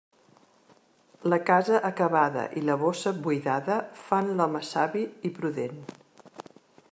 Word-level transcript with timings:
La 1.33 1.37
casa 1.49 1.81
acabada 1.89 2.45
i 2.61 2.63
la 2.71 2.77
bossa 2.85 3.13
buidada 3.27 3.77
fan 4.07 4.33
l'home 4.41 4.63
savi 4.71 5.05
i 5.31 5.33
prudent. 5.37 5.79